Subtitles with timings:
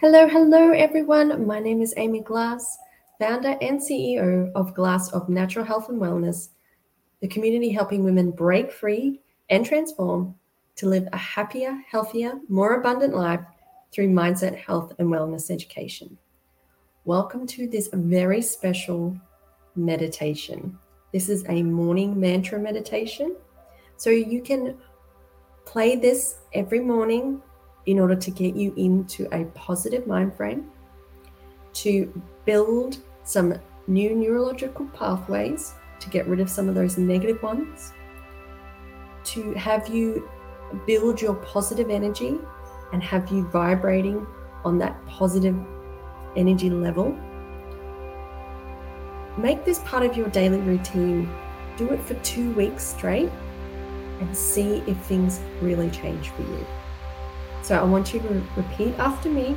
[0.00, 1.44] Hello, hello, everyone.
[1.44, 2.78] My name is Amy Glass,
[3.18, 6.50] founder and CEO of Glass of Natural Health and Wellness,
[7.20, 10.36] the community helping women break free and transform
[10.76, 13.40] to live a happier, healthier, more abundant life
[13.90, 16.16] through mindset, health, and wellness education.
[17.04, 19.16] Welcome to this very special
[19.74, 20.78] meditation.
[21.12, 23.34] This is a morning mantra meditation.
[23.96, 24.76] So you can
[25.64, 27.42] play this every morning
[27.88, 30.70] in order to get you into a positive mind frame,
[31.72, 33.54] to build some
[33.86, 37.94] new neurological pathways to get rid of some of those negative ones,
[39.24, 40.28] to have you
[40.86, 42.36] build your positive energy
[42.92, 44.26] and have you vibrating
[44.66, 45.56] on that positive
[46.36, 47.18] energy level.
[49.38, 51.26] Make this part of your daily routine.
[51.78, 53.30] Do it for two weeks straight
[54.20, 56.66] and see if things really change for you.
[57.68, 59.54] So I want you to repeat after me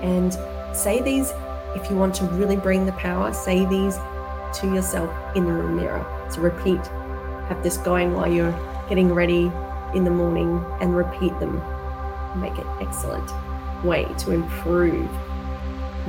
[0.00, 0.32] and
[0.74, 1.30] say these
[1.76, 6.02] if you want to really bring the power, say these to yourself in the mirror.
[6.30, 6.80] So repeat,
[7.48, 8.58] have this going while you're
[8.88, 9.52] getting ready
[9.92, 11.56] in the morning and repeat them.
[12.40, 13.30] Make it excellent
[13.84, 15.10] way to improve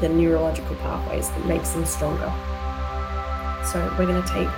[0.00, 2.30] the neurological pathways that makes them stronger.
[3.64, 4.50] So we're going to take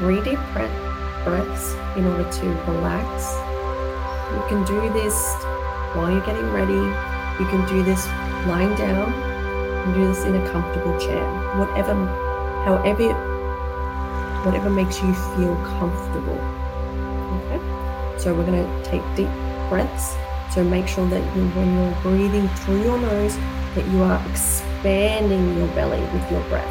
[0.00, 3.49] three deep breaths in order to relax
[4.34, 5.14] you can do this
[5.94, 6.74] while you're getting ready.
[6.74, 8.06] You can do this
[8.46, 9.10] lying down.
[9.10, 11.24] You can do this in a comfortable chair.
[11.58, 11.94] Whatever,
[12.64, 13.12] however,
[14.44, 16.38] whatever makes you feel comfortable.
[17.36, 18.18] Okay.
[18.18, 19.30] So we're going to take deep
[19.68, 20.16] breaths.
[20.54, 23.36] So make sure that you, when you're breathing through your nose,
[23.74, 26.66] that you are expanding your belly with your breath.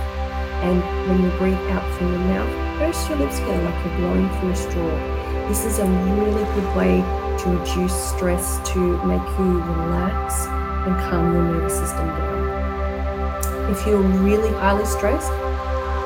[0.63, 4.29] And when you breathe out through your mouth, pursed your lips together like you're blowing
[4.39, 5.47] through a straw.
[5.47, 7.01] This is a really good way
[7.43, 10.45] to reduce stress, to make you relax
[10.85, 13.71] and calm your nervous system down.
[13.71, 15.31] If you're really highly stressed,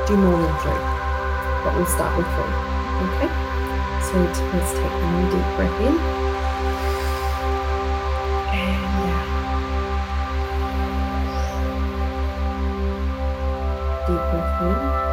[0.07, 0.83] do more than three,
[1.63, 2.53] but we'll start with three.
[3.03, 3.29] Okay?
[4.03, 4.13] So
[4.53, 5.95] let's take one deep breath in.
[8.53, 9.27] And out.
[14.07, 15.12] Deep breath in.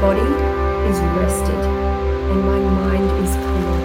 [0.00, 0.30] body
[0.90, 1.62] is rested
[2.30, 3.76] and my mind is clear.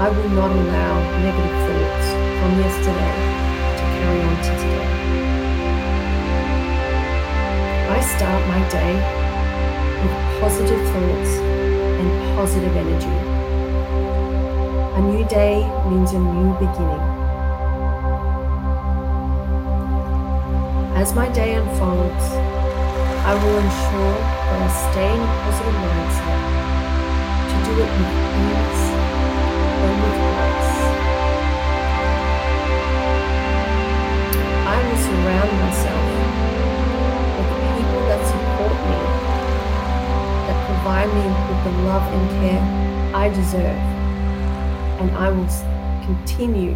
[0.00, 2.06] I will not allow negative thoughts
[2.38, 3.16] from yesterday
[3.78, 4.90] to carry on to today.
[7.96, 8.94] I start my day
[10.00, 11.32] with positive thoughts
[12.00, 13.16] and positive energy.
[14.96, 17.04] A new day means a new beginning.
[20.96, 22.49] As my day unfolds,
[23.30, 24.18] I will ensure
[24.50, 26.42] that I stay in a positive mindset
[27.46, 28.10] to do it with
[28.42, 28.82] ease
[29.86, 30.74] and with grace.
[34.66, 36.06] I will surround myself
[37.38, 38.98] with people that support me
[40.50, 42.64] that provide me with the love and care
[43.14, 43.80] I deserve.
[44.98, 45.46] And I will
[46.04, 46.74] continue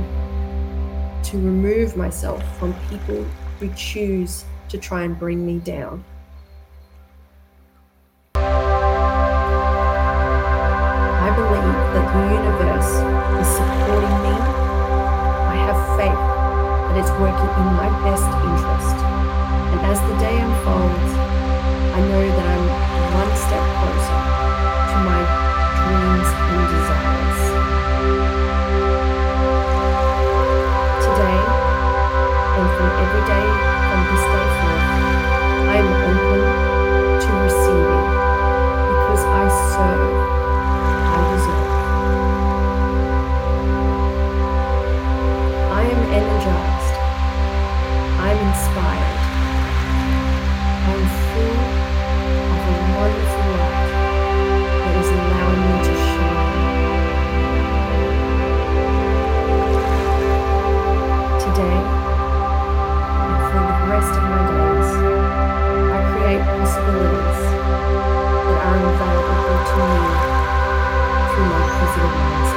[1.24, 3.26] to remove myself from people
[3.58, 6.04] who choose to try and bring me down.
[33.14, 33.46] every day
[33.86, 34.86] from this day forth.
[35.70, 36.40] I am open
[37.22, 38.06] to receiving
[38.90, 40.14] because I serve,
[41.14, 41.70] I deserve.
[45.70, 46.94] I am energized,
[48.18, 49.20] I am inspired,
[50.82, 51.58] I am full
[52.50, 53.94] of a wonderful life
[54.82, 56.62] that is allowing me to shine.
[61.44, 61.93] Today,
[66.76, 66.90] are
[68.90, 70.02] available to me
[71.30, 72.53] through my positive mindset.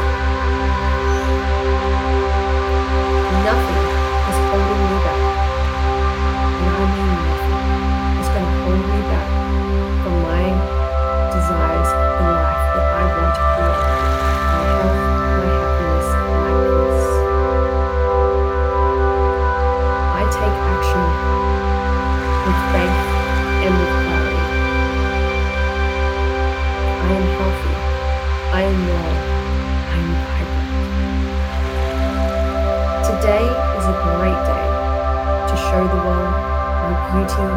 [35.77, 36.33] Show the world
[36.81, 37.47] my beauty,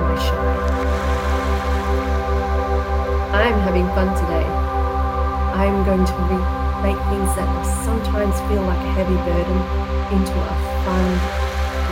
[0.00, 0.64] my shine.
[3.36, 4.48] I am having fun today.
[5.60, 6.50] I am going to re-
[6.86, 7.50] make things that
[7.84, 9.60] sometimes feel like a heavy burden
[10.16, 10.56] into a
[10.88, 11.04] fun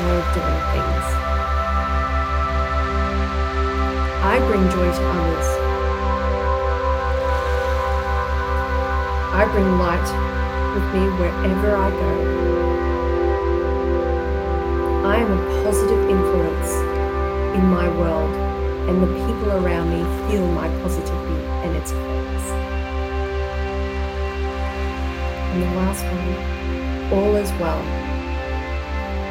[0.00, 1.06] way of doing things.
[4.32, 5.48] I bring joy to others.
[9.36, 10.08] I bring light
[10.72, 12.81] with me wherever I go.
[15.04, 16.70] I am a positive influence
[17.56, 18.30] in my world,
[18.88, 22.46] and the people around me feel my positivity and its effects.
[25.50, 27.82] And the last one, all is well.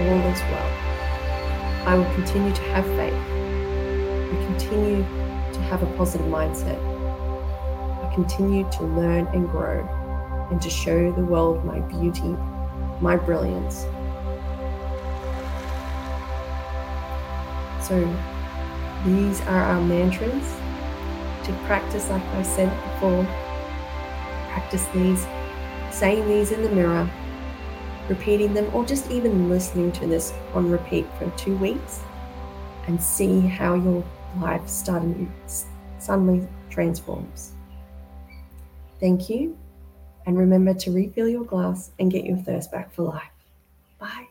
[0.01, 1.87] All is well.
[1.87, 3.13] I will continue to have faith.
[3.13, 5.05] I continue
[5.53, 6.79] to have a positive mindset.
[8.03, 9.87] I continue to learn and grow
[10.51, 12.35] and to show the world my beauty,
[12.99, 13.85] my brilliance.
[17.81, 17.97] So,
[19.05, 20.55] these are our mantras
[21.45, 23.23] to practice, like I said before.
[24.53, 25.25] Practice these,
[25.91, 27.09] saying these in the mirror,
[28.07, 32.01] repeating them, or just even listening to this on repeat for two weeks
[32.87, 34.03] and see how your
[34.39, 35.27] life suddenly,
[35.99, 37.53] suddenly transforms.
[38.99, 39.57] Thank you.
[40.27, 43.31] And remember to refill your glass and get your thirst back for life.
[43.97, 44.30] Bye.